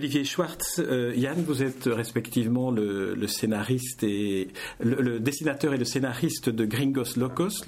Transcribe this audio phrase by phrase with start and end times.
[0.00, 4.48] Olivier Schwartz, euh, Yann, vous êtes respectivement le, scénariste et
[4.82, 7.66] le, dessinateur et le scénariste de Gringos Locos,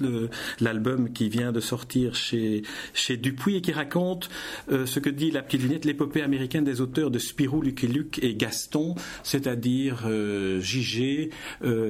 [0.59, 2.63] l'album qui vient de sortir chez,
[2.95, 4.29] chez Dupuis et qui raconte
[4.71, 8.17] euh, ce que dit la petite vignette, l'épopée américaine des auteurs de Spirou, Lucky Luke
[8.23, 11.29] et Gaston, c'est-à-dire euh, J.G.,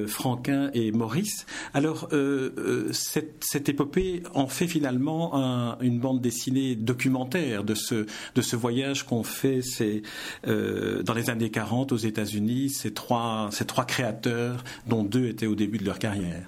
[0.06, 1.46] Franquin et Maurice.
[1.72, 2.10] Alors,
[2.92, 9.06] cette, cette, épopée en fait finalement une bande dessinée documentaire de ce, de ce voyage
[9.06, 10.02] qu'ont fait ces
[10.46, 15.46] euh, dans les années 40 aux États-Unis, ces trois, ces trois créateurs, dont deux étaient
[15.46, 16.42] au début de leur carrière.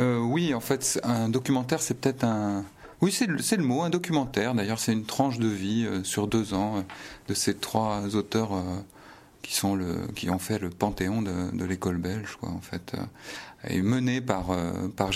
[0.00, 2.64] Euh, oui, en fait, un documentaire, c'est peut-être un.
[3.00, 4.54] Oui, c'est le, le, mot, un documentaire.
[4.54, 6.84] D'ailleurs, c'est une tranche de vie euh, sur deux ans
[7.28, 8.50] de ces trois auteurs
[9.42, 12.94] qui sont le, qui ont fait le panthéon de, l'école belge, quoi, en fait,
[13.68, 14.56] et mené par
[14.96, 15.10] par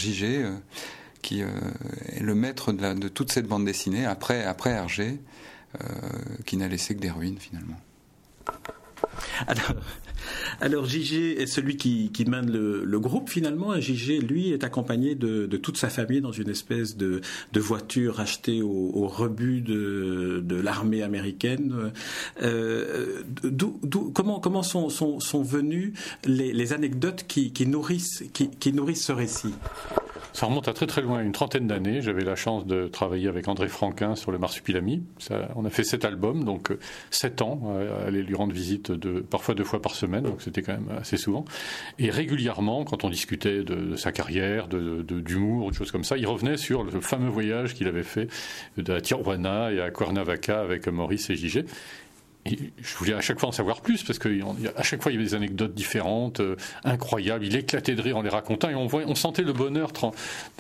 [1.23, 5.21] qui est le maître de, toute cette bande dessinée après après Hergé.
[5.83, 5.89] Euh,
[6.45, 7.81] qui n'a laissé que des ruines finalement.
[9.47, 9.75] Alors,
[10.61, 13.79] alors est celui qui, mène le, groupe finalement.
[13.79, 17.21] JG, lui, est accompagné de, toute sa famille dans une espèce de,
[17.55, 21.93] voiture achetée au, rebut de, l'armée américaine.
[22.43, 23.23] Euh,
[24.15, 29.55] comment sont, venues les, anecdotes qui nourrissent ce récit?
[30.37, 32.03] Ça remonte à très très loin, une trentaine d'années.
[32.03, 35.03] J'avais la chance de travailler avec André Franquin sur le Marsupilami.
[35.55, 36.79] On a fait sept albums, donc euh,
[37.11, 38.93] sept ans, euh, aller lui rendre visite
[39.31, 41.47] parfois deux fois par semaine, donc c'était quand même assez souvent.
[41.99, 46.27] Et régulièrement, quand on discutait de, sa carrière, d'humour, de, de choses comme ça, il
[46.27, 48.29] revenait sur le fameux voyage qu'il avait fait
[48.77, 51.65] de Tijuana et à Cuernavaca avec Maurice et Gigé
[52.81, 55.29] je voulais à chaque fois en savoir plus parce qu'à chaque fois il y avait
[55.29, 57.45] des anecdotes différentes, euh, incroyables.
[57.45, 59.93] Il éclatait de rire en les racontant et on, on sentait le bonheur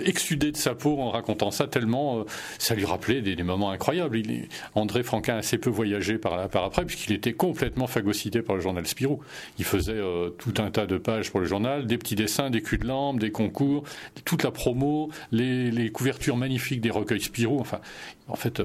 [0.04, 2.24] exsudé de sa peau en racontant ça tellement euh,
[2.58, 4.18] ça lui rappelait des, moments incroyables.
[4.18, 8.56] Il, André Franquin a assez peu voyagé par, par après puisqu'il était complètement phagocyté par
[8.56, 9.20] le journal Spirou.
[9.58, 12.62] Il faisait euh, tout un tas de pages pour le journal, des petits dessins, des
[12.62, 13.84] culs de lampe, des concours,
[14.24, 17.60] toute la promo, les, les couvertures magnifiques des recueils Spirou.
[17.60, 17.80] Enfin,
[18.28, 18.62] en fait,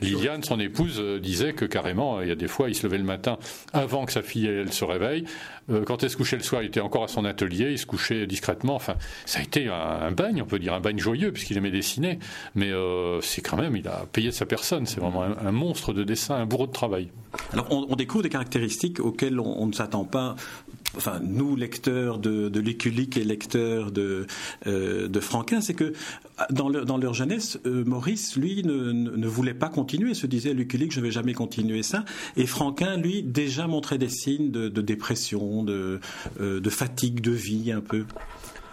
[0.00, 3.04] Liliane, son épouse, disait que carrément il y a des fois il se levait le
[3.04, 3.38] matin
[3.72, 5.24] avant que sa fille elle se réveille.
[5.70, 7.86] Euh, quand elle se couchait le soir, il était encore à son atelier, il se
[7.86, 8.74] couchait discrètement.
[8.74, 8.94] Enfin,
[9.24, 12.18] ça a été un, bagne, on peut dire un bagne joyeux puisqu'il aimait dessiner.
[12.54, 14.86] Mais euh, c'est quand même, il a payé sa personne.
[14.86, 17.08] C'est vraiment un, monstre de dessin, un bourreau de travail.
[17.52, 20.34] Alors, on, découvre des caractéristiques auxquelles on, ne s'attend pas.
[20.96, 24.26] Enfin, nous, lecteurs de, de et lecteurs de,
[24.66, 25.92] euh, de Franquin, c'est que
[26.50, 31.04] dans, dans leur jeunesse, Maurice, lui, ne, voulait pas continuer, se disait Luculique, je ne
[31.04, 32.04] vais jamais continuer ça.
[32.36, 36.00] Et Franquin, lui, déjà montrait des signes de, dépression, de,
[36.40, 38.04] euh, de fatigue de vie un peu.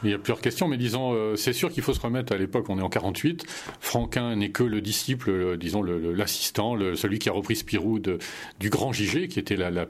[0.03, 2.37] Il y a plusieurs questions, mais disons, euh, c'est sûr qu'il faut se remettre à
[2.37, 3.45] l'époque, on est en 48.
[3.79, 9.27] Franquin n'est que le disciple, disons, l'assistant, celui qui a repris Spirou du grand Gigé,
[9.27, 9.87] qui était la,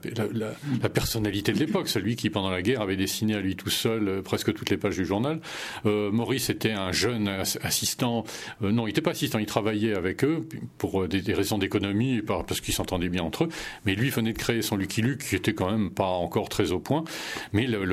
[0.93, 4.21] personnalité de l'époque, celui qui, pendant la guerre, avait dessiné à lui tout seul euh,
[4.21, 5.41] presque toutes les pages du journal.
[5.85, 7.27] Euh, Maurice était un jeune
[7.61, 8.23] assistant,
[8.61, 10.47] non, il n'était pas assistant, il travaillait avec eux
[10.77, 13.49] pour des, raisons d'économie, parce qu'ils s'entendaient bien entre eux,
[13.85, 16.71] mais lui venait de créer son Lucky Luke, qui était quand même pas encore très
[16.71, 17.03] au point,
[17.51, 17.83] mais le,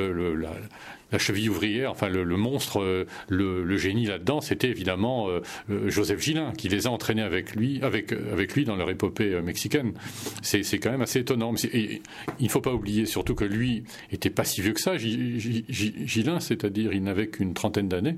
[1.11, 6.21] la cheville ouvrière, enfin le, monstre, euh, le, génie là-dedans, c'était évidemment euh, euh, Joseph
[6.21, 9.93] Gillin qui les a entraînés avec lui, avec avec lui dans leur épopée mexicaine.
[10.41, 11.53] C'est quand même assez étonnant.
[11.73, 12.01] Et
[12.39, 16.39] il ne faut pas oublier surtout que lui était pas si vieux que ça, Gillin,
[16.39, 18.17] c'est-à-dire il n'avait qu'une trentaine d'années,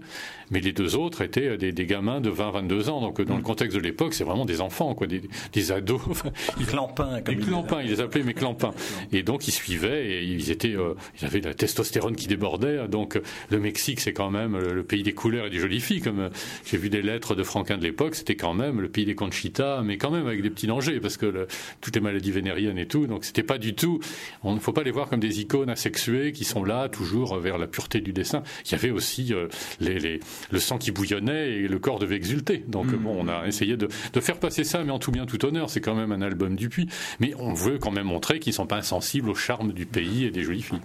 [0.51, 3.01] mais les deux autres étaient des, gamins de 20-22 ans.
[3.01, 6.01] Donc dans le contexte de l'époque, c'est vraiment des enfants, quoi, des, ados.
[6.57, 8.73] Des clampins, comme des clampins, ils les appelaient mes clampins.
[9.11, 10.75] Et donc ils suivaient et ils étaient,
[11.19, 15.13] ils avaient la testostérone qui débordait donc le Mexique, c'est quand même le pays des
[15.13, 16.01] couleurs et des jolies filles.
[16.01, 16.29] Comme euh,
[16.65, 19.81] j'ai vu des lettres de Franquin de l'époque, c'était quand même le pays des Conchita,
[19.83, 21.47] mais quand même avec des petits dangers parce que
[21.81, 23.07] toutes les maladies vénériennes et tout.
[23.07, 23.99] Donc c'était pas du tout.
[24.43, 27.57] On ne faut pas les voir comme des icônes asexuées qui sont là toujours vers
[27.57, 28.43] la pureté du dessin.
[28.65, 29.47] Il y avait aussi euh,
[29.79, 30.19] les,
[30.51, 32.63] le sang qui bouillonnait et le corps devait exulter.
[32.67, 32.97] Donc mm.
[32.97, 35.69] bon, on a essayé de, de, faire passer ça, mais en tout bien tout honneur.
[35.69, 38.67] C'est quand même un album du puits, mais on veut quand même montrer qu'ils sont
[38.67, 40.81] pas insensibles au charme du pays et des jolies filles.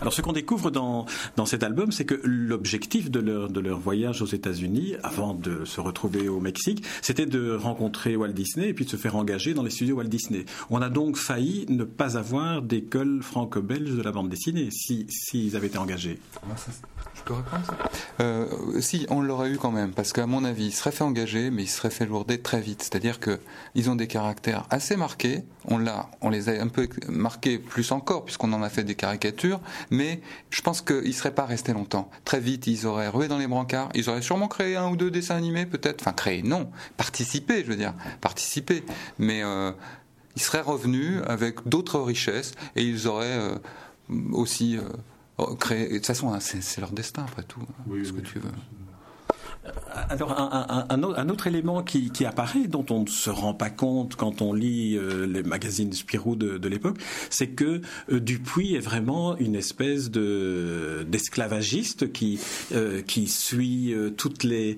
[0.00, 1.06] Alors ce qu'on découvre dans,
[1.36, 5.64] dans cet album, c'est que l'objectif de leur, de leur voyage aux États-Unis, avant de
[5.64, 9.54] se retrouver au Mexique, c'était de rencontrer Walt Disney et puis de se faire engager
[9.54, 10.44] dans les studios Walt Disney.
[10.70, 15.52] On a donc failli ne pas avoir d'école franco-belge de la bande dessinée s'ils si,
[15.54, 16.18] avaient été engagés.
[17.14, 17.76] Je peux répondre ça
[18.20, 21.50] euh, Si, on l'aurait eu quand même, parce qu'à mon avis, ils seraient fait engager,
[21.50, 22.82] mais ils seraient fait lourder très vite.
[22.82, 25.42] C'est-à-dire qu'ils ont des caractères assez marqués.
[25.64, 28.94] On, l'a, on les a un peu marqués plus encore, puisqu'on en a fait des
[28.94, 29.60] caricatures
[29.90, 30.20] mais
[30.50, 32.10] je pense qu'ils ne seraient pas restés longtemps.
[32.24, 35.10] Très vite, ils auraient rué dans les brancards, ils auraient sûrement créé un ou deux
[35.10, 36.02] dessins animés, peut-être.
[36.02, 36.70] Enfin, créé, non.
[36.96, 37.94] Participer, je veux dire.
[38.20, 38.84] Participer.
[39.18, 39.42] Mais.
[39.42, 39.72] Euh,
[40.36, 43.40] ils seraient revenus avec d'autres richesses et ils auraient
[44.32, 44.78] aussi
[45.58, 45.88] créé.
[45.88, 47.60] De toute façon, hein, c'est leur destin après tout.
[47.62, 48.52] Hein, ce que tu veux.
[50.10, 54.52] Alors, un, autre élément qui, apparaît, dont on ne se rend pas compte quand on
[54.52, 56.98] lit euh, les magazines Spirou de, l'époque,
[57.30, 57.80] c'est que
[58.10, 62.40] euh, Dupuis est vraiment une espèce de d'esclavagiste qui
[62.72, 64.76] euh, qui suit toutes les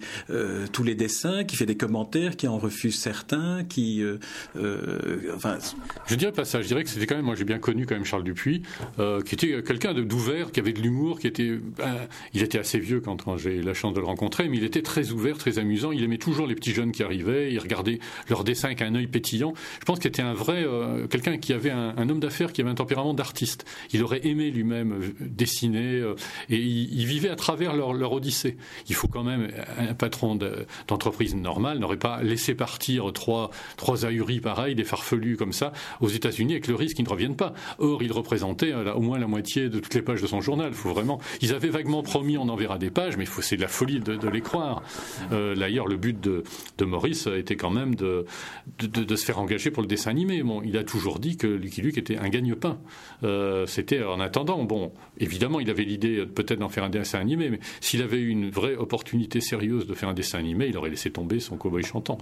[0.73, 4.03] tous les dessins, qui fait des commentaires, qui en refuse certains, qui
[5.35, 5.59] enfin.
[6.07, 6.63] Je dirais pas ça.
[6.63, 8.63] Je dirais que c'était quand même, moi j'ai bien connu quand même Charles Dupuis,
[9.25, 11.59] qui était quelqu'un d'ouvert, qui avait de l'humour, qui était,
[12.35, 14.65] il était assez vieux quand, quand j'ai eu la chance de le rencontrer, mais il
[14.65, 15.93] était très ouvert, très amusant.
[15.93, 17.53] Il aimait toujours les petits jeunes qui arrivaient.
[17.53, 17.99] Il regardait
[18.29, 19.55] leurs dessins avec un œil pétillant.
[19.81, 22.71] Je pense qu'il était un vrai, euh, quelqu'un qui avait un, homme d'affaires qui avait
[22.71, 23.65] un tempérament d'artiste.
[23.93, 26.15] Il aurait aimé lui-même euh, dessiner euh,
[26.49, 28.57] et il, vivait à travers leur, leur, odyssée.
[28.89, 29.49] Il faut quand même
[29.79, 30.37] un patron
[30.87, 36.09] d'entreprise normale n'aurait pas laissé partir trois trois ahuris pareils, des farfelus comme ça aux
[36.09, 37.55] États-Unis avec le risque qu'ils ne reviennent pas.
[37.79, 40.73] Or, il représentait au moins la moitié de toutes les pages de son journal.
[40.73, 41.21] Faut vraiment.
[41.41, 44.29] Ils avaient vaguement promis on enverra des pages, mais c'est de la folie de, de
[44.29, 44.68] les croire.
[45.33, 46.43] Euh, d'ailleurs, le but de,
[46.85, 48.25] Maurice était quand même de,
[48.81, 50.43] se faire engager pour le dessin animé.
[50.65, 52.79] Il a toujours dit que Lucky Luke était un gagne-pain.
[53.25, 54.65] Euh, c'était en attendant.
[54.65, 58.29] Bon, évidemment, il avait l'idée peut-être d'en faire un dessin animé, mais s'il avait eu
[58.29, 61.83] une vraie opportunité sérieuse de faire un dessin animé, il aurait laissé tomber son cowboy
[61.83, 62.19] chantant,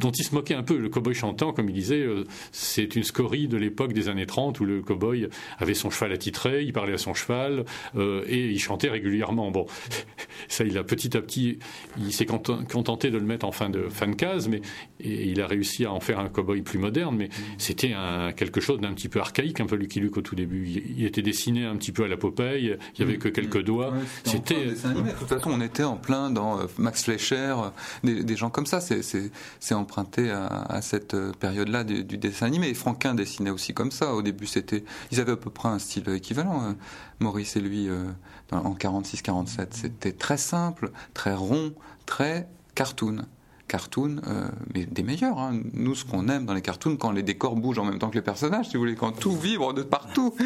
[0.00, 0.76] dont il se moquait un peu.
[0.78, 4.60] Le cowboy chantant, comme il disait, euh, c'est une scorie de l'époque des années 30
[4.60, 5.28] où le cowboy
[5.58, 7.64] avait son cheval attitré, il parlait à son cheval
[8.26, 9.50] et il chantait régulièrement.
[9.50, 9.66] Bon,
[10.48, 11.58] ça, il a petit à petit
[11.98, 14.62] il s'est contenté de le mettre en fin de, fin de case, mais
[15.00, 17.28] il a réussi à en faire un cowboy plus moderne, mais
[17.58, 17.94] c'était
[18.36, 20.66] quelque chose d'un petit peu archaïque, un peu Lucky Luke au tout début.
[20.66, 23.92] Il, était dessiné un petit peu à la Popeye, il n'y avait que quelques doigts.
[24.24, 24.66] c'était.
[24.66, 27.54] De toute façon, on était en plein dans euh, Max Fleischer,
[28.04, 28.80] euh, des, gens comme ça.
[28.80, 32.68] C'est emprunté à, cette euh, période-là du, dessin animé.
[32.68, 34.14] Et Franquin dessinait aussi comme ça.
[34.14, 36.74] Au début, c'était, ils avaient à peu près un style équivalent.
[37.22, 37.88] Maurice et lui
[38.50, 39.68] en 46-47.
[39.70, 41.72] C'était très simple, très rond,
[42.06, 43.24] très cartoon.
[43.68, 45.38] Cartoon, euh, mais des meilleurs.
[45.38, 45.60] Hein.
[45.72, 48.16] Nous, ce qu'on aime dans les cartoons, quand les décors bougent en même temps que
[48.16, 50.34] les personnages, si vous voulez, quand tout vibre de partout.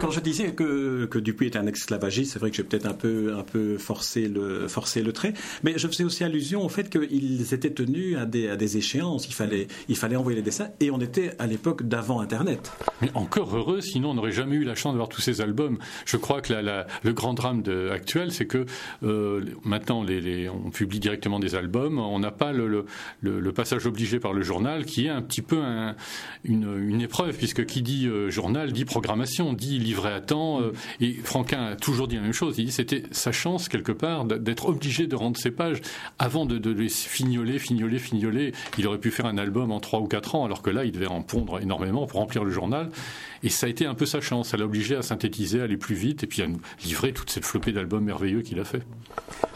[0.00, 2.94] Quand je disais que, que Dupuis était un esclavagiste, c'est vrai que j'ai peut-être un
[2.94, 5.34] peu, un peu forcé, le, forcé le trait,
[5.64, 9.26] mais je faisais aussi allusion au fait qu'ils étaient tenus à des, à des échéances.
[9.26, 12.72] Il fallait, il fallait envoyer les dessins et on était à l'époque d'avant Internet.
[13.00, 15.78] Mais encore heureux, sinon on n'aurait jamais eu la chance de voir tous ces albums.
[16.06, 17.62] Je crois que la, le grand drame
[17.92, 18.64] actuel, c'est que
[19.02, 23.86] euh, maintenant les, on publie directement des albums, on n'a pas le, le, le, passage
[23.86, 25.94] obligé par le journal qui est un petit peu un,
[26.44, 30.60] une, une, épreuve, puisque qui dit euh, journal dit programmation, dit livré à temps.
[30.60, 32.58] Euh, et Franquin a toujours dit la même chose.
[32.58, 35.80] Il dit c'était sa chance quelque part d'être obligé de rendre ses pages
[36.18, 38.52] avant de, les fignoler, fignoler, fignoler.
[38.78, 40.92] Il aurait pu faire un album en trois ou quatre ans, alors que là, il
[40.92, 42.90] devait en pondre énormément pour remplir le journal.
[43.42, 44.50] Et ça a été un peu sa chance.
[44.50, 47.30] Ça l'a obligé à synthétiser, à aller plus vite, et puis à nous livrer toute
[47.30, 48.82] cette flopée d'albums merveilleux qu'il a fait.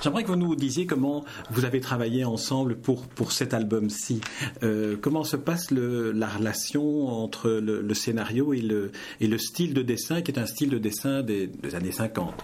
[0.03, 4.21] J'aimerais que vous nous disiez comment vous avez travaillé ensemble pour, pour cet album-ci.
[4.63, 9.75] Euh, comment se passe le, la relation entre le, scénario et le, et le style
[9.75, 12.35] de dessin, qui est un style de dessin des, années 50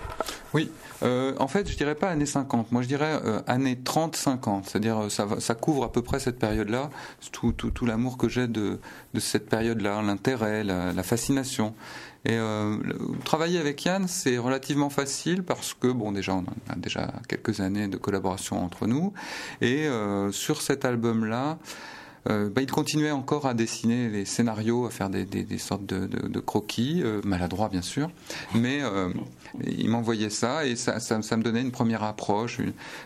[0.54, 0.70] Oui,
[1.02, 5.10] euh, en fait, je dirais pas années 50, moi je dirais euh, années 30-50, c'est-à-dire
[5.10, 6.90] ça, ça couvre à peu près cette période-là,
[7.30, 7.54] tout,
[7.86, 8.78] l'amour que j'ai de,
[9.18, 11.74] cette période-là, l'intérêt, la, fascination.
[12.24, 12.76] Et euh,
[13.24, 17.88] travailler avec Yann, c'est relativement facile parce que, bon, déjà, on a déjà quelques années
[17.88, 19.12] de collaboration entre nous.
[19.60, 21.58] Et euh, sur cet album-là,
[22.28, 27.02] euh, bah, il continuait encore à dessiner les scénarios, à faire des, sortes de, croquis,
[27.02, 28.10] euh, maladroits bien sûr,
[28.54, 29.08] mais euh,
[29.66, 32.60] il m'envoyait ça et ça, me donnait une première approche,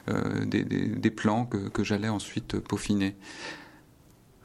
[0.09, 3.15] euh, des, plans que, j'allais ensuite peaufiner.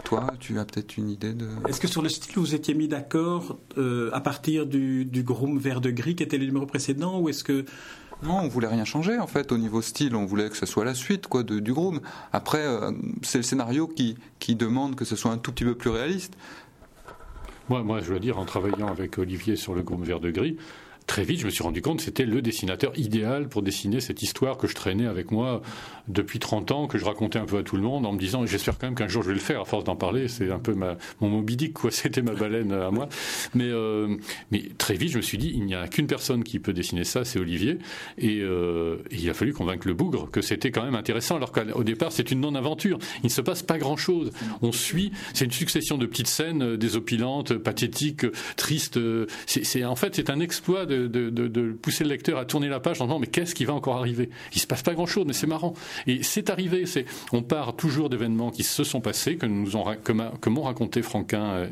[0.03, 1.47] Toi, tu as peut-être une idée de.
[1.67, 5.79] Est-ce que sur le style, vous étiez mis d'accord à partir du, du groom vert
[5.79, 7.65] de gris qui était le numéro précédent ou est-ce que.
[8.23, 10.15] On voulait rien changer en fait au niveau style.
[10.15, 12.01] On voulait que ce soit la suite quoi de, du groom.
[12.31, 12.91] Après, euh,
[13.23, 16.35] c'est le scénario qui, qui demande que ce soit un tout petit peu plus réaliste.
[17.69, 20.57] Moi, moi, je dois dire, en travaillant avec Olivier sur le groom vert de gris,
[21.07, 24.21] très vite, je me suis rendu compte que c'était le dessinateur idéal pour dessiner cette
[24.21, 25.61] histoire que je traînais avec moi
[26.11, 28.45] depuis 30 ans, que je racontais un peu à tout le monde en me disant
[28.45, 29.61] j'espère quand même qu'un jour je vais le faire.
[29.61, 31.91] À force d'en parler, c'est un peu ma, mon Moby Dick, quoi.
[32.01, 33.09] C'était ma baleine à moi.
[33.53, 34.15] Mais, euh,
[34.51, 37.03] mais très vite, je me suis dit il n'y a qu'une personne qui peut dessiner
[37.03, 37.77] ça, c'est Olivier.
[38.17, 41.83] Et, euh, il a fallu convaincre le bougre que c'était quand même intéressant, alors qu'au
[41.83, 42.97] départ, c'est une non-aventure.
[43.23, 44.31] Il ne se passe pas grand-chose.
[44.61, 48.25] On suit, c'est une succession de petites scènes désopilantes, pathétiques,
[48.55, 48.99] tristes.
[49.45, 52.79] C'est, en fait, c'est un exploit de de, de, pousser le lecteur à tourner la
[52.79, 54.29] page en disant mais qu'est-ce qui va encore arriver?
[54.53, 55.73] Il se passe pas grand-chose, mais c'est marrant.
[56.07, 56.85] Et c'est arrivé.
[56.85, 61.01] C'est, on part toujours d'événements qui se sont passés, que nous ont, que m'ont raconté
[61.01, 61.67] Franquin euh,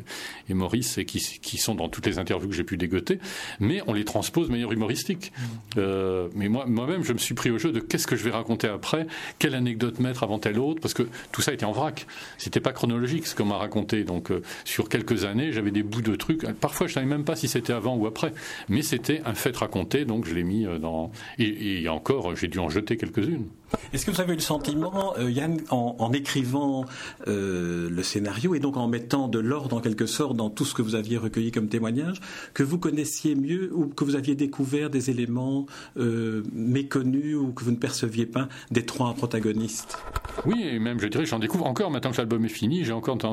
[0.48, 3.18] et Maurice, et qui, qui, sont dans toutes les interviews que j'ai pu dégoter,
[3.58, 5.32] mais on les transpose de manière humoristique.
[5.76, 8.30] Euh, mais moi, moi-même, je me suis pris au jeu de qu'est-ce que je vais
[8.30, 9.06] raconter après,
[9.38, 12.06] quelle anecdote mettre avant telle autre, parce que tout ça était en vrac.
[12.38, 14.04] C'était pas chronologique ce qu'on m'a raconté.
[14.04, 16.42] Donc, euh, sur quelques années, j'avais des bouts de trucs.
[16.60, 18.32] Parfois, je savais même pas si c'était avant ou après,
[18.68, 21.10] mais c'était un fait raconté, donc je l'ai mis dans.
[21.38, 23.46] Et, et encore, j'ai dû en jeter quelques-unes.
[23.92, 26.84] Est-ce que vous avez le sentiment, euh, Yann, en, écrivant
[27.28, 30.74] euh, le scénario et donc en mettant de l'ordre en quelque sorte dans tout ce
[30.74, 32.20] que vous aviez recueilli comme témoignage,
[32.52, 37.64] que vous connaissiez mieux ou que vous aviez découvert des éléments euh, méconnus ou que
[37.64, 39.98] vous ne perceviez pas des trois protagonistes?
[40.46, 43.16] Oui, et même je dirais, j'en découvre encore maintenant que l'album est fini, j'ai encore
[43.16, 43.26] de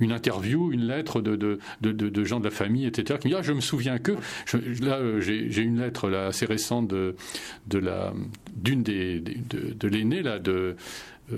[0.00, 3.40] une interview, une lettre de, de, de, gens de la famille, etc., qui me disent
[3.40, 4.12] ah, je me souviens que.
[4.82, 7.16] là, j'ai une lettre là, assez récente de,
[7.66, 8.12] de la
[8.54, 10.74] d'une des, de, de l'aîné là de euh,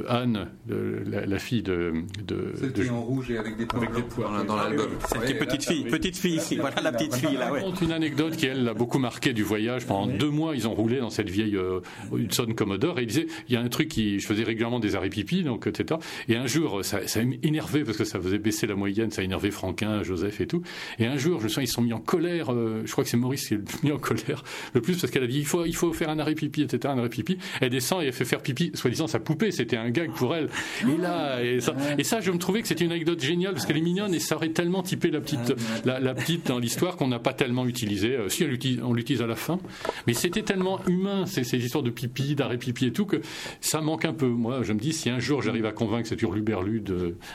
[0.08, 1.92] Anne, la, fille de,
[2.26, 4.90] de, Celle qui est en rouge et avec des points, dans l'album.
[5.08, 6.56] Celle petite fille, petite fille ici.
[6.56, 7.52] Voilà la petite fille là.
[7.52, 7.62] Ouais.
[7.82, 9.86] Une anecdote qui elle l'a beaucoup marqué du voyage.
[9.86, 11.80] Pendant deux mois, ils ont roulé dans cette vieille euh,
[12.12, 14.96] Hudson Commodore et il disait il y a un truc qui je faisais régulièrement des
[14.96, 16.00] arrêts pipi donc etc.
[16.28, 19.24] Et un jour ça, ça énervé parce que ça faisait baisser la moyenne, ça a
[19.24, 20.62] énervé Franquin, Joseph et tout.
[20.98, 22.52] Et un jour je me souviens ils se sont mis en colère.
[22.52, 25.24] Euh, je crois que c'est Maurice qui est mis en colère le plus parce qu'elle
[25.24, 26.92] a dit il faut il faut faire un arrêt pipi etc.
[26.94, 27.38] Un arrêt pipi.
[27.60, 29.50] Elle descend et elle fait faire pipi soi-disant sa poupée.
[29.50, 30.48] C'était un gag pour elle.
[30.82, 33.66] Et là, et ça, et ça je me trouvais que c'était une anecdote géniale parce
[33.66, 37.08] qu'elle est mignonne et ça aurait tellement typé la petite, la, petite dans l'histoire qu'on
[37.08, 38.16] n'a pas tellement utilisé.
[38.16, 38.44] Euh, si
[38.82, 39.58] on l'utilise à la fin,
[40.06, 43.20] mais c'était tellement humain ces, ces histoires de pipi, d'arrêt pipi et tout que
[43.60, 44.26] ça manque un peu.
[44.26, 46.82] Moi, je me dis si un jour j'arrive à convaincre cet hurluberlu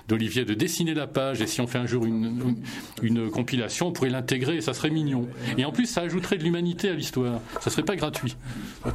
[0.08, 2.56] d'Olivier de, dessiner la page et si on fait un jour une,
[3.02, 5.28] une, compilation, on pourrait l'intégrer ça serait mignon.
[5.58, 7.40] Et en plus, ça ajouterait de l'humanité à l'histoire.
[7.62, 8.36] Ça serait pas gratuit.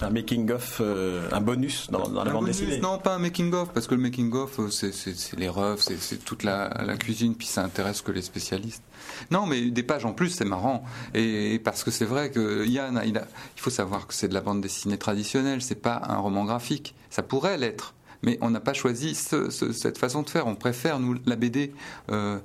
[0.01, 2.79] Un making of, euh, un bonus dans, la bande dessinée.
[2.79, 6.25] Non, pas un making of parce que le making of, euh, c'est les refs, c'est
[6.25, 8.83] toute la, cuisine, puis ça intéresse que les spécialistes.
[9.31, 10.85] Non, mais des pages en plus, c'est marrant.
[11.15, 13.21] Et, parce que c'est vrai que Yann, il,
[13.57, 16.95] il faut savoir que c'est de la bande dessinée traditionnelle, c'est pas un roman graphique.
[17.11, 20.47] Ça pourrait l'être, mais on n'a pas choisi cette façon de faire.
[20.47, 21.73] On préfère, nous, la BD
[22.11, 22.39] euh,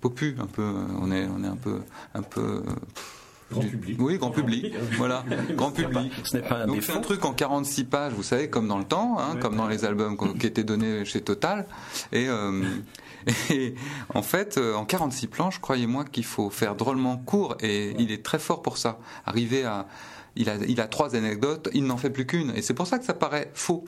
[0.00, 0.72] popu, un peu.
[1.00, 1.80] On est, on est un peu.
[2.14, 2.62] Un peu
[3.50, 3.96] Grand public.
[4.00, 4.74] Oui, grand public.
[4.96, 5.24] voilà,
[5.56, 6.12] grand public.
[6.24, 8.78] Ce n'est pas un Donc c'est un truc en 46 pages, vous savez, comme dans
[8.78, 11.66] le temps, hein, comme dans les albums qui étaient donnés chez Total.
[12.12, 12.62] Et, euh,
[13.50, 13.74] et
[14.14, 18.24] en fait, euh, en 46 planches, croyez-moi qu'il faut faire drôlement court et il est
[18.24, 18.98] très fort pour ça.
[19.26, 19.86] Arriver à,
[20.36, 22.52] il a, il a trois anecdotes, il n'en fait plus qu'une.
[22.56, 23.84] Et c'est pour ça que ça paraît faux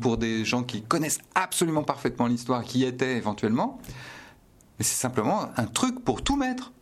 [0.00, 3.80] pour des gens qui connaissent absolument parfaitement l'histoire, qui y étaient éventuellement.
[4.78, 6.72] Mais c'est simplement un truc pour tout mettre.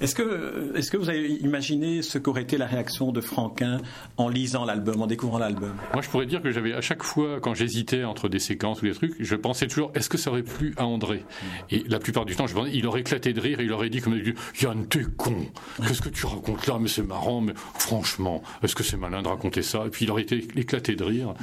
[0.00, 3.78] Est-ce que, est que vous avez imaginé ce qu'aurait été la réaction de Franquin
[4.16, 5.74] en lisant l'album, en découvrant l'album?
[5.92, 8.86] Moi, je pourrais dire que j'avais à chaque fois, quand j'hésitais entre des séquences ou
[8.86, 11.24] des trucs, je pensais toujours est-ce que ça aurait plu à André?
[11.70, 14.22] Et la plupart du temps, il aurait éclaté de rire, il aurait dit comme il
[14.22, 15.46] dit Yann, t'es con.
[15.86, 16.78] Qu'est-ce que tu racontes là?
[16.80, 19.84] Mais c'est marrant, mais franchement, est-ce que c'est malin de raconter ça?
[19.86, 21.34] Et puis il aurait été éclaté de rire.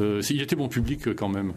[0.00, 1.52] Euh, il était bon public euh, quand même.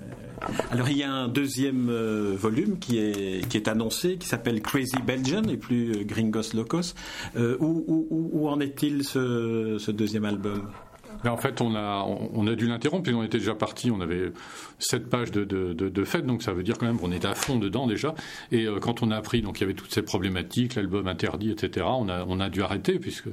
[0.72, 4.62] Alors il y a un deuxième euh, volume qui est, qui est annoncé, qui s'appelle
[4.62, 6.94] Crazy Belgian et plus euh, Gringos Locos.
[7.36, 10.70] Euh, où, en est-il ce, deuxième album?
[11.24, 14.34] Ben, en fait, on a, on, a dû l'interrompre, puisqu'on était déjà parti, on avait
[14.80, 17.58] sept pages de, de, fête, donc ça veut dire quand même qu'on était à fond
[17.58, 18.14] dedans déjà.
[18.52, 21.86] Et quand on a appris, donc il y avait toutes ces problématiques, l'album interdit, etc.,
[21.88, 23.30] on a, on a dû arrêter, puisque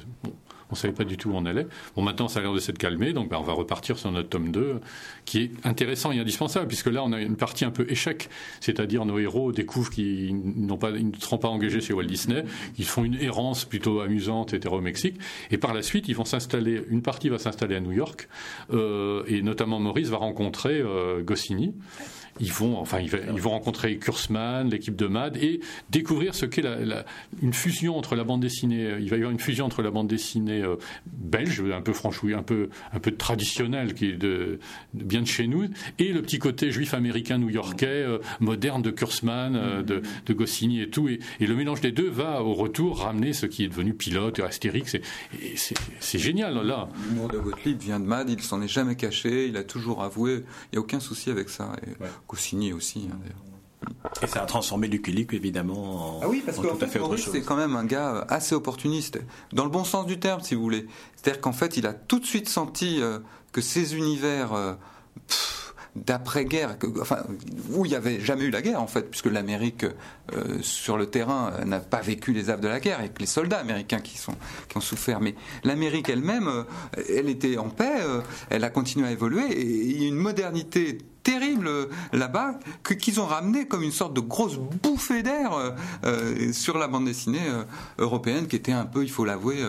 [0.70, 1.66] on savait pas du tout où on allait.
[1.96, 4.28] Bon, maintenant, ça a l'air de s'être calmé, donc ben, on va repartir sur notre
[4.28, 4.80] tome 2,
[5.24, 8.28] qui est intéressant et indispensable, puisque là, on a une partie un peu échec,
[8.60, 12.44] c'est-à-dire nos héros découvrent qu'ils n'ont pas, ils ne seront pas engagés chez Walt Disney,
[12.78, 15.16] ils font une errance plutôt amusante, etc., au Mexique,
[15.50, 18.28] et par la suite, ils vont s'installer, une partie va s'installer à New York,
[18.72, 21.74] euh, et notamment Maurice va rencontrer euh, Goscinny
[22.38, 25.60] ils vont, enfin, ils, vont rencontrer Kurzman, l'équipe de MAD, et
[25.90, 27.04] découvrir ce qu'est la,
[27.42, 28.96] une fusion entre la bande dessinée.
[29.00, 32.34] Il va y avoir une fusion entre la bande dessinée euh, belge, un peu franchouille,
[32.34, 34.58] un peu, un peu traditionnelle, qui est de,
[34.94, 35.64] bien de chez nous,
[35.98, 40.80] et le petit côté juif américain new-yorkais, euh, moderne de Kurzman, euh, de, de, Goscinny
[40.80, 41.08] et tout.
[41.08, 44.96] Et, le mélange des deux va au retour ramener ce qui est devenu pilote, Astérix.
[45.98, 46.88] C'est génial, là.
[47.08, 50.44] L'humour de Gottlieb vient de MAD, il s'en est jamais caché, il a toujours avoué,
[50.72, 51.72] il n'y a aucun souci avec ça.
[52.28, 53.36] Goscinny aussi, hein, d'ailleurs.
[54.22, 56.98] Et ça a transformé Lucky Luke évidemment en, ah oui, parce que tout à fait
[56.98, 57.32] autre chose.
[57.32, 59.18] C'est quand même un gars euh, assez opportuniste,
[59.52, 60.86] dans le bon sens du terme, si vous voulez.
[61.16, 63.20] C'est-à-dire qu'en fait, il a tout de suite senti euh,
[63.52, 64.74] que ces univers, euh,
[65.96, 67.24] d'après-guerre, enfin,
[67.70, 71.06] où il n'y avait jamais eu la guerre en fait, puisque l'Amérique euh, sur le
[71.06, 74.16] terrain n'a pas vécu les affres de la guerre, et que les soldats américains qui,
[74.16, 74.34] sont,
[74.68, 75.20] qui ont souffert.
[75.20, 75.34] Mais
[75.64, 76.64] l'Amérique elle-même, euh,
[77.08, 80.14] elle était en paix, euh, elle a continué à évoluer, et il y a une
[80.14, 81.70] modernité terrible
[82.12, 82.58] là-bas
[82.98, 85.74] qu'ils ont ramené comme une sorte de grosse bouffée d'air
[86.52, 87.40] sur la bande dessinée
[87.98, 89.62] européenne qui était un peu, il faut l'avouer,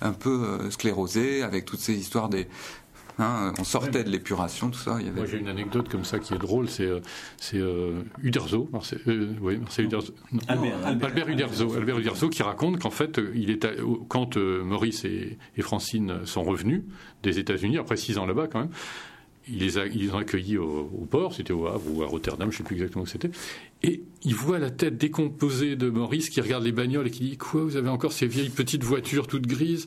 [0.00, 2.48] un peu sclérosée avec toutes ces histoires des,
[3.18, 4.98] Hein, on sortait de l'épuration, tout ça.
[5.14, 6.68] Moi, j'ai une anecdote comme ça qui est drôle.
[6.68, 7.00] C'est euh,
[7.54, 8.68] euh Uderzo,
[9.06, 10.12] euh, oui, Uderzo
[10.48, 13.66] Albert, Uderzo, Albert Uderzo, qui raconte qu'en fait, il est
[14.08, 16.82] quand euh, Maurice et, Francine sont revenus
[17.22, 18.70] des États-Unis après six ans là-bas, quand même.
[19.48, 22.56] Il les, ils ont accueillis au, au port, c'était au Havre ou à Rotterdam, je
[22.56, 23.30] ne sais plus exactement où c'était.
[23.82, 27.36] Et il voit la tête décomposée de Maurice qui regarde les bagnoles et qui dit
[27.36, 29.86] Quoi, vous avez encore ces vieilles petites voitures toutes grises?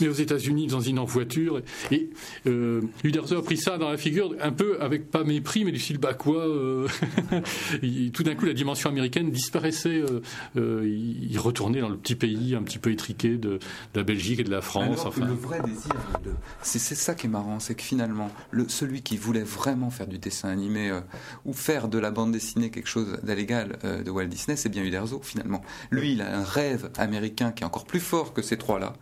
[0.00, 1.60] Mais aux États-Unis, dans une en voiture.
[1.90, 2.10] Et
[2.46, 5.80] euh, Uderzo a pris ça dans la figure, un peu avec pas mépris, mais du
[5.80, 6.86] style Bah quoi euh,
[8.12, 10.00] Tout d'un coup, la dimension américaine disparaissait.
[10.00, 10.20] Euh,
[10.56, 13.58] euh, il retournait dans le petit pays un petit peu étriqué de,
[13.94, 15.04] la Belgique et de la France.
[15.04, 15.26] enfin.
[15.26, 15.92] Le vrai désir,
[16.24, 16.30] de...
[16.62, 20.18] c'est ça qui est marrant, c'est que finalement, le, celui qui voulait vraiment faire du
[20.18, 20.96] dessin animé
[21.44, 24.82] ou faire de la bande dessinée quelque chose légal euh, de Walt Disney, c'est bien
[24.82, 25.62] Uderzo finalement.
[25.90, 28.94] Lui, il a un rêve américain qui est encore plus fort que ces trois-là.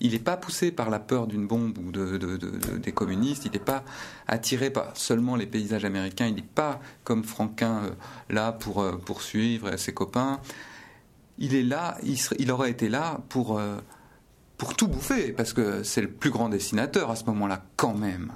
[0.00, 2.18] Il n'est pas poussé par la peur d'une bombe ou de,
[2.76, 3.44] des communistes.
[3.46, 3.84] Il n'est pas
[4.26, 6.26] attiré par seulement les paysages américains.
[6.26, 7.90] Il n'est pas comme Franquin euh,
[8.30, 10.40] là pour euh, poursuivre ses copains.
[11.38, 13.60] Il est là, il, aurait été là pour,
[14.56, 18.32] pour tout bouffer, parce que c'est le plus grand dessinateur à ce moment-là, quand même.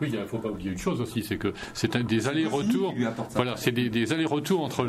[0.00, 2.94] Oui, il ne faut pas oublier une chose aussi, c'est que c'est des allers-retours.
[3.34, 4.86] Voilà, c'est des, allers-retours entre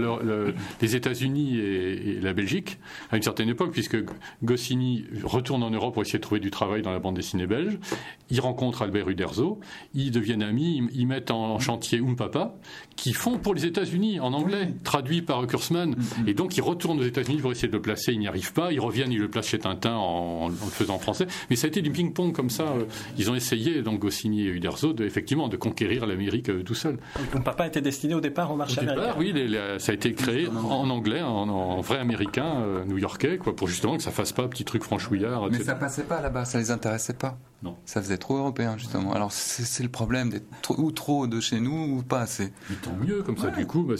[0.81, 2.79] les États-Unis et, la Belgique
[3.12, 3.98] à une certaine époque, puisque
[4.43, 7.79] Goscinny retourne en Europe pour essayer de trouver du travail dans la bande dessinée belge.
[8.29, 9.60] Il rencontre Albert Uderzo,
[9.93, 12.55] ils deviennent amis, ils, mettent en, chantier Um Papa,
[12.96, 15.96] qui font pour les États-Unis en anglais, traduit par Kurzman.
[15.96, 16.29] Mm-hmm.
[16.29, 18.72] Et donc ils retournent aux États-Unis pour essayer de le placer, ils n'y arrivent pas.
[18.72, 21.27] Ils reviennent, ils le placent chez Tintin en, le faisant en français.
[21.50, 22.74] Mais ça a été du ping-pong comme ça.
[23.18, 26.98] Ils ont essayé, donc Goscinny et Uderzo, effectivement, de conquérir l'Amérique euh, tout seul.
[27.31, 29.33] Ton papa était destiné au départ au marché au départ, Oui,
[29.79, 34.03] ça a été créé en, anglais, en, vrai américain, euh, new-yorkais, quoi, pour justement que
[34.03, 35.50] ça fasse pas petit truc franchouillard.
[35.50, 37.37] Mais ça passait pas là-bas, ça les intéressait pas.
[37.63, 37.75] Non.
[37.85, 39.13] Ça faisait trop européen, justement.
[39.13, 42.51] Alors c'est le problème d'être ou trop de chez nous ou pas assez.
[42.70, 43.96] Mais tant mieux, comme ça, du coup, bah,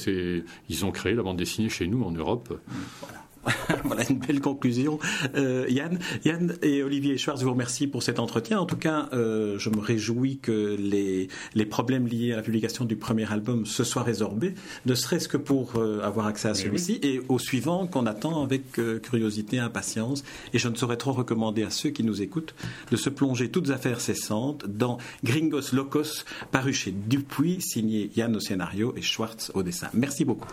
[0.70, 2.60] ils ont créé la bande dessinée chez nous en Europe.
[3.02, 3.22] Voilà.
[3.84, 5.00] voilà une belle conclusion.
[5.36, 8.60] Euh, Yann, Yann et Olivier Schwartz vous remercie pour cet entretien.
[8.60, 12.86] En tout cas, euh, je me réjouis que les, les problèmes liés à la publication
[12.86, 14.54] du premier album se soient résorbés,
[14.86, 18.64] ne serait-ce que pour euh, avoir accès à celui-ci et au suivant qu'on attend avec
[19.02, 20.24] curiosité, impatience.
[20.54, 22.54] Et je ne saurais trop recommander à ceux qui nous écoutent
[22.92, 28.40] de se plonger toutes affaires cessantes dans Gringos Locos, paru chez Dupuis, signé Yann au
[28.40, 29.88] scénario et Schwartz au dessin.
[29.94, 30.48] Merci beaucoup.